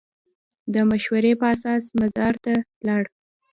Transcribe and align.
د 0.73 0.75
مشورې 0.89 1.33
په 1.39 1.45
اساس 1.53 1.83
مزار 1.99 2.33
ته 2.43 2.53
ولاړ. 2.79 3.03